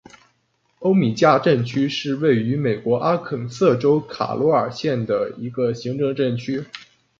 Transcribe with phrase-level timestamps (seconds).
[0.79, 6.63] 欧米加镇区是位于美国阿肯色州卡罗尔县的一个行政镇区。